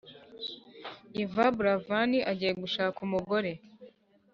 [1.21, 3.51] Yvan buravan agiye gushak umugore